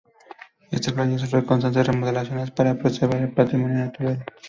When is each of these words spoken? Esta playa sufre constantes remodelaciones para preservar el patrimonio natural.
Esta 0.71 0.93
playa 0.95 1.19
sufre 1.19 1.45
constantes 1.45 1.85
remodelaciones 1.85 2.49
para 2.49 2.73
preservar 2.75 3.21
el 3.21 3.33
patrimonio 3.35 3.77
natural. 3.77 4.25